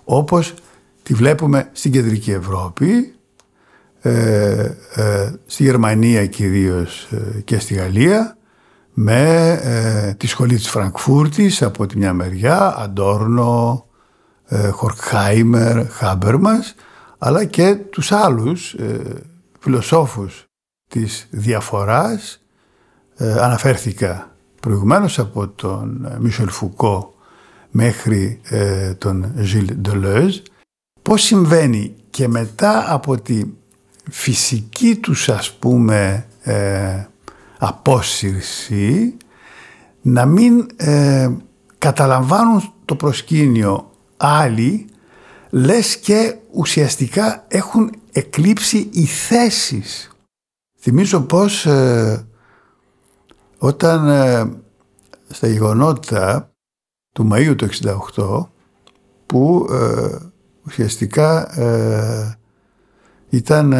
[0.04, 0.54] όπως
[1.02, 3.14] τη βλέπουμε στην Κεντρική Ευρώπη,
[4.00, 8.36] ε, ε, στη Γερμανία κυρίως ε, και στη Γαλλία
[8.92, 13.84] με ε, τη σχολή της Φραγκφούρτης από τη μια μεριά, Αντόρνο,
[14.70, 16.74] Χορκχάιμερ, Χάμπερμας
[17.18, 18.76] αλλά και τους άλλους
[19.58, 20.44] φιλοσόφους
[20.88, 22.42] της διαφοράς.
[23.18, 27.14] Αναφέρθηκα προηγουμένως από τον Μισελ Φουκό
[27.70, 30.38] μέχρι ε, τον Ζιλ Ντελέζ,
[31.02, 33.42] πώς συμβαίνει και μετά από τη
[34.10, 37.04] φυσική τους ας πούμε ε,
[37.58, 39.16] απόσυρση
[40.02, 41.30] να μην ε,
[41.78, 44.86] καταλαμβάνουν το προσκήνιο άλλοι
[45.50, 50.10] λες και ουσιαστικά έχουν εκλείψει οι θέσεις.
[50.78, 52.26] Θυμίζω πως ε,
[53.58, 54.50] όταν ε,
[55.28, 56.52] στα γεγονότα
[57.12, 57.68] του Μαΐου του
[58.16, 58.46] 68
[59.26, 60.16] που ε,
[60.66, 61.52] ουσιαστικά
[63.30, 63.74] ήταν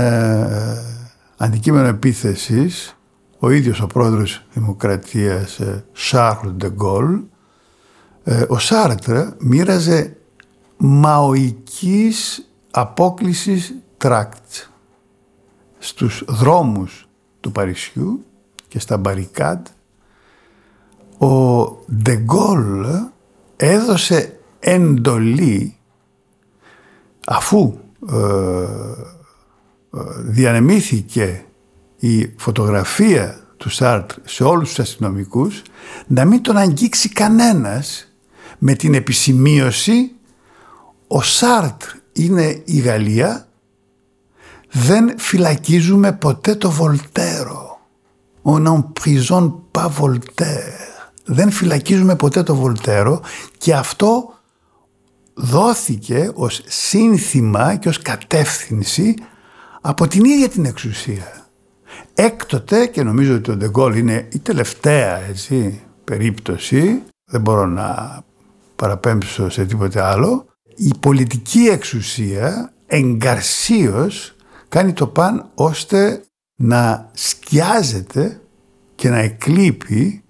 [1.37, 2.97] αντικείμενο επίθεσης
[3.39, 5.61] ο ίδιος ο πρόεδρος Δημοκρατίας
[5.93, 7.21] Σάρλ Ντεγκόλ
[8.49, 10.17] ο Σάρτρ μοίραζε
[10.77, 14.69] μαοικής απόκλησης τρακτ
[15.79, 17.09] στους δρόμους
[17.41, 18.25] του Παρισιού
[18.69, 19.67] και στα μπαρικάντ
[21.19, 21.65] ο
[22.03, 22.87] Ντεγκόλ
[23.57, 25.77] έδωσε εντολή
[27.27, 27.79] αφού
[28.11, 29.20] ε, ε,
[30.19, 31.45] διανεμήθηκε
[31.97, 35.63] η φωτογραφία του Σάρτρ σε όλους τους αστυνομικούς
[36.07, 38.15] να μην τον αγγίξει κανένας
[38.59, 40.13] με την επισημείωση
[41.07, 43.49] ο Σάρτρ είναι η Γαλλία,
[44.71, 47.81] δεν φυλακίζουμε ποτέ το Βολτέρο.
[48.43, 50.91] On n'emprisonne pas Voltaire.
[51.25, 53.21] Δεν φυλακίζουμε ποτέ το Βολτέρο
[53.59, 54.35] και αυτό
[55.35, 59.15] δόθηκε ως σύνθημα και ως κατεύθυνση
[59.81, 61.49] από την ίδια την εξουσία.
[62.15, 68.21] Έκτοτε, και νομίζω ότι το Ντεγκόλ είναι η τελευταία έτσι, περίπτωση, δεν μπορώ να
[68.77, 74.37] παραπέμψω σε τίποτε άλλο, η πολιτική εξουσία εγκαρσίως
[74.69, 76.23] κάνει το παν ώστε
[76.57, 78.41] να σκιάζεται
[78.95, 80.23] και να εκλείπει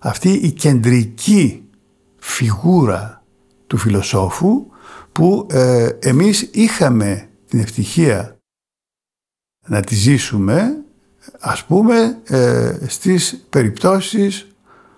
[0.00, 1.68] αυτή η κεντρική
[2.16, 3.24] φιγούρα
[3.66, 4.66] του φιλοσόφου
[5.12, 8.33] που ε, εμείς είχαμε την ευτυχία
[9.66, 10.84] να τη ζήσουμε
[11.40, 14.46] ας πούμε ε, στις περιπτώσεις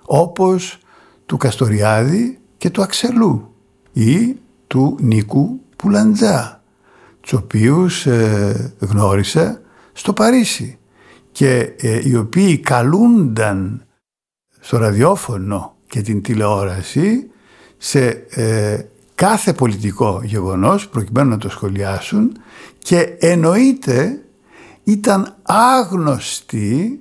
[0.03, 0.79] όπως
[1.27, 3.55] του Καστοριάδη και του Αξελού
[3.93, 6.63] ή του Νίκου Πουλαντζά,
[7.21, 9.61] τους οποίους ε, γνώρισα
[9.93, 10.79] στο Παρίσι
[11.33, 13.87] και ε, οι οποίοι καλούνταν
[14.61, 17.31] στο ραδιόφωνο και την τηλεόραση
[17.77, 18.81] σε ε,
[19.15, 22.33] κάθε πολιτικό γεγονός προκειμένου να το σχολιάσουν
[22.79, 24.26] και εννοείται
[24.87, 27.01] ήταν άγνωστη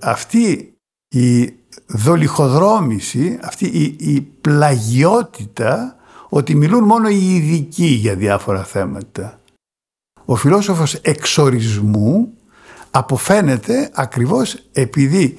[0.00, 0.72] αυτή
[1.08, 1.52] η
[1.86, 5.96] δολυχοδρόμηση, αυτή η, η πλαγιότητα
[6.28, 9.40] ότι μιλούν μόνο οι ειδικοί για διάφορα θέματα.
[10.24, 12.32] Ο φιλόσοφος εξορισμού
[12.90, 15.38] αποφαίνεται ακριβώς επειδή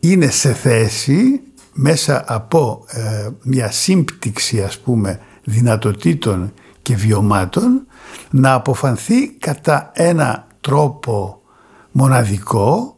[0.00, 1.40] είναι σε θέση
[1.72, 7.86] μέσα από ε, μια σύμπτυξη ας πούμε δυνατοτήτων και βιωμάτων
[8.30, 11.42] να αποφανθεί κατά ένα τρόπο
[11.90, 12.96] μοναδικό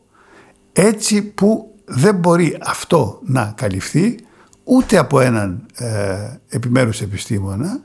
[0.72, 4.18] έτσι που δεν μπορεί αυτό να καλυφθεί
[4.64, 5.86] ούτε από έναν ε,
[6.48, 7.80] επιμέρους επιστήμονα,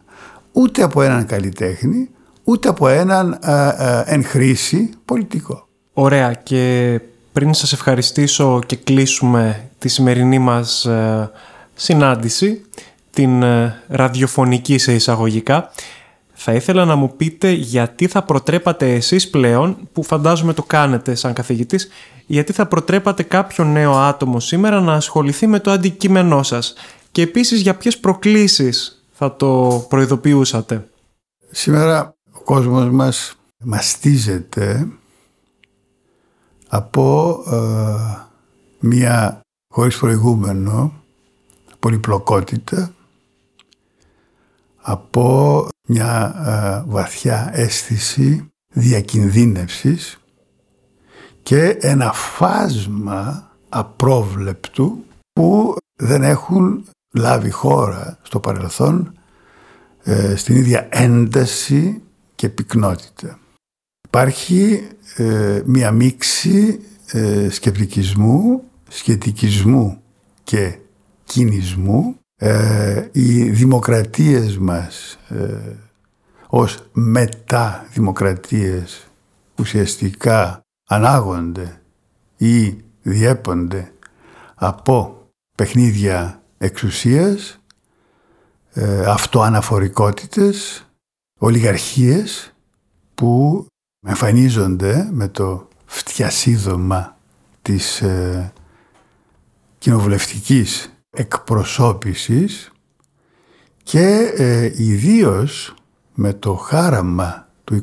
[0.52, 2.10] ούτε από έναν καλλιτέχνη,
[2.44, 5.68] ούτε από έναν ε, ε, εν χρήση πολιτικό.
[5.94, 7.00] Ωραία και
[7.34, 11.32] πριν σας ευχαριστήσω και κλείσουμε τη σημερινή μας ε,
[11.76, 12.62] συνάντηση,
[13.10, 13.44] την
[13.88, 15.72] ραδιοφωνική σε εισαγωγικά,
[16.44, 21.34] θα ήθελα να μου πείτε γιατί θα προτρέπατε εσείς πλέον, που φαντάζομαι το κάνετε σαν
[21.34, 21.88] καθηγητής,
[22.26, 26.74] γιατί θα προτρέπατε κάποιο νέο άτομο σήμερα να ασχοληθεί με το αντικείμενό σας;
[27.12, 30.90] Και επίσης για ποιες προκλήσεις θα το προειδοποιούσατε;
[31.52, 34.88] Σήμερα ο κόσμος μας μαστίζεται
[36.68, 38.28] από ε,
[38.80, 39.42] μια
[39.74, 40.94] χωρίς προηγούμενο
[41.80, 42.94] πολυπλοκότητα
[44.82, 46.36] από μια
[46.86, 50.20] ε, βαθιά αίσθηση διακινδύνευσης
[51.44, 59.14] και ένα φάσμα απρόβλεπτου που δεν έχουν λάβει χώρα στο παρελθόν
[60.04, 62.02] ε, στην ίδια ένταση
[62.36, 63.40] και πυκνότητα.
[64.08, 66.80] Υπάρχει ε, μία μίξη
[67.12, 70.02] ε, σκεπτικισμού, σχετικισμού
[70.44, 70.78] και
[71.24, 72.16] κινησμού.
[73.12, 75.20] Οι δημοκρατίες μας
[76.48, 79.08] ως μεταδημοκρατίες
[79.60, 81.82] ουσιαστικά ανάγονται
[82.38, 83.94] ή διέπονται
[84.56, 85.26] από
[85.58, 87.60] παιχνίδια εξουσίας,
[88.74, 90.86] ε, αυτοαναφορικότητες,
[91.40, 92.54] ολιγαρχίες
[93.16, 93.66] που
[94.08, 97.18] εμφανίζονται με το φτιασίδωμα
[97.62, 98.54] της ε,
[99.78, 102.72] κοινοβουλευτικής εκπροσώπησης
[103.84, 105.74] και ε, ιδίως
[106.14, 107.82] με το χάραμα του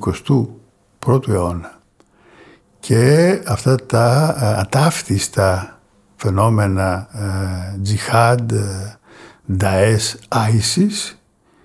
[1.04, 1.80] 21ου αιώνα.
[2.80, 5.80] Και αυτά τα ε, ατάφτιστα
[6.16, 8.52] φαινόμενα ε, τζιχάντ,
[9.52, 11.18] νταές, άισις,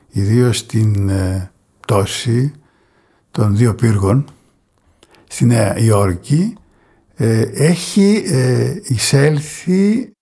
[0.09, 2.53] ιδίως στην ε, πτώση
[3.32, 4.26] των δύο πύργων
[5.28, 6.57] στη Νέα Υόρκη,
[7.16, 10.12] ε, έχει ε, εισέλθει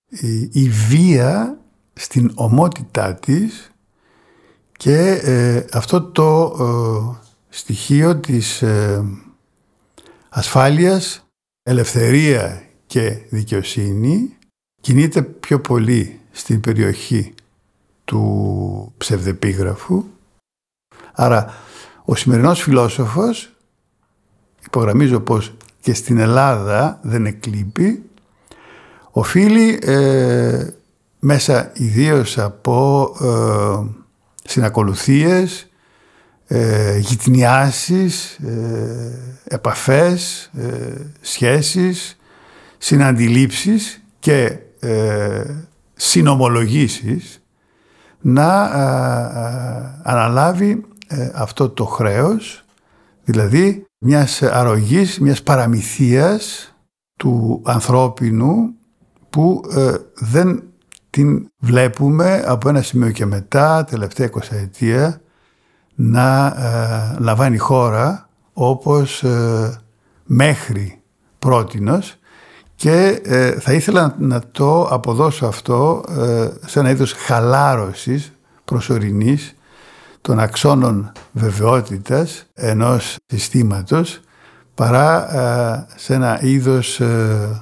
[0.51, 1.59] η βία
[1.93, 3.71] στην ομότητά της
[4.71, 5.21] και
[5.73, 6.55] αυτό το
[7.49, 8.63] στοιχείο της
[10.29, 11.25] ασφάλειας,
[11.63, 14.37] ελευθερία και δικαιοσύνη
[14.81, 17.33] κινείται πιο πολύ στην περιοχή
[18.05, 20.05] του ψευδεπίγραφου.
[21.13, 21.53] Άρα
[22.05, 23.55] ο σημερινός φιλόσοφος,
[24.65, 28.09] υπογραμμίζω πως και στην Ελλάδα δεν εκλείπει,
[29.11, 30.67] οφείλει ε,
[31.19, 33.99] μέσα ιδίως από ε,
[34.43, 35.71] συνακολουθίες,
[36.47, 40.67] ε, γυτνιάσεις, ε, επαφές, ε,
[41.21, 42.17] σχέσεις,
[42.77, 45.43] συναντιλήψεις και ε,
[45.93, 47.41] συνομολογήσεις
[48.21, 48.63] να
[50.03, 50.85] αναλάβει
[51.33, 52.65] αυτό το χρέος,
[53.23, 56.75] δηλαδή μιας αρρωγής, μιας παραμυθίας
[57.17, 58.73] του ανθρώπινου
[59.31, 59.61] που
[60.15, 60.63] δεν
[61.09, 65.21] την βλέπουμε από ένα σημείο και μετά, τελευταία 20 ετία,
[65.95, 69.81] να ε, λαμβάνει χώρα όπως ε,
[70.25, 71.01] μέχρι
[71.39, 72.15] πρότινος.
[72.75, 78.31] Και ε, θα ήθελα να το αποδώσω αυτό ε, σε ένα είδος χαλάρωσης
[78.65, 79.55] προσωρινής
[80.21, 84.19] των αξώνων βεβαιότητας ενός συστήματος
[84.81, 85.27] παρά
[85.95, 87.01] σε ένα είδος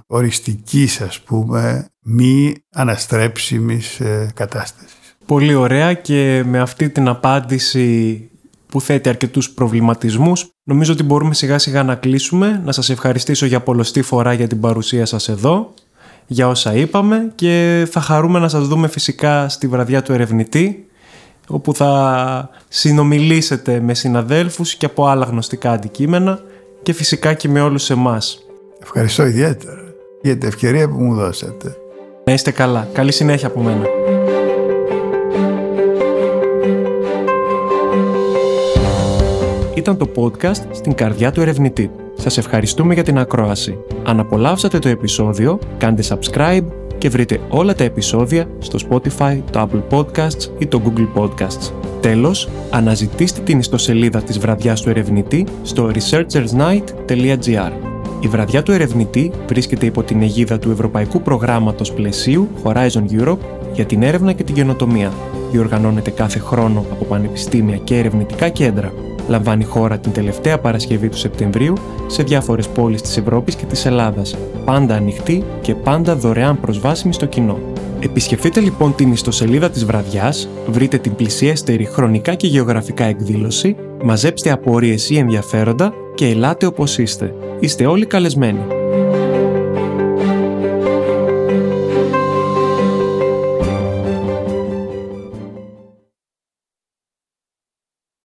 [0.08, 4.02] οριστικής ας πούμε μη αναστρέψιμης
[4.34, 4.98] κατάστασης.
[5.26, 8.30] Πολύ ωραία και με αυτή την απάντηση
[8.68, 12.62] που θέτει αρκετούς προβληματισμούς νομίζω ότι μπορούμε σιγά σιγά να κλείσουμε.
[12.66, 15.74] Να σας ευχαριστήσω για πολλωστή φορά για την παρουσία σας εδώ,
[16.28, 20.88] για όσα είπαμε και θα χαρούμε να σας δούμε φυσικά στη βραδιά του ερευνητή
[21.48, 26.40] όπου θα συνομιλήσετε με συναδέλφους και από άλλα γνωστικά αντικείμενα
[26.82, 28.46] και φυσικά και με όλους εμάς.
[28.82, 31.76] Ευχαριστώ ιδιαίτερα για την ευκαιρία που μου δώσατε.
[32.26, 32.88] Να είστε καλά.
[32.94, 33.86] Καλή συνέχεια από μένα.
[39.80, 41.92] ήταν το podcast στην καρδιά του ερευνητή.
[42.16, 43.78] Σας ευχαριστούμε για την ακρόαση.
[44.04, 46.66] Αν απολαύσατε το επεισόδιο, κάντε subscribe
[46.98, 51.89] και βρείτε όλα τα επεισόδια στο Spotify, το Apple Podcasts ή το Google Podcasts.
[52.02, 57.72] Τέλος, αναζητήστε την ιστοσελίδα της βραδιάς του ερευνητή στο researchersnight.gr.
[58.20, 63.38] Η βραδιά του ερευνητή βρίσκεται υπό την αιγίδα του Ευρωπαϊκού Προγράμματος Πλαισίου Horizon Europe
[63.74, 65.12] για την έρευνα και την καινοτομία.
[65.52, 68.94] Διοργανώνεται κάθε χρόνο από πανεπιστήμια και ερευνητικά κέντρα
[69.30, 71.74] λαμβάνει χώρα την τελευταία Παρασκευή του Σεπτεμβρίου
[72.08, 74.36] σε διάφορες πόλεις της Ευρώπης και της Ελλάδας,
[74.66, 77.58] πάντα ανοιχτή και πάντα δωρεάν προσβάσιμη στο κοινό.
[78.02, 85.10] Επισκεφτείτε λοιπόν την ιστοσελίδα της βραδιάς, βρείτε την πλησιέστερη χρονικά και γεωγραφικά εκδήλωση, μαζέψτε απορίες
[85.10, 87.34] ή ενδιαφέροντα και ελάτε όπως είστε.
[87.60, 88.62] Είστε όλοι καλεσμένοι.